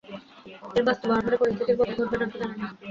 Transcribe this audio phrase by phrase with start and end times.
[0.75, 2.67] এর বাস্তবায়ন হলে পরিস্থিতির বদল ঘটবে কি না, জানি না।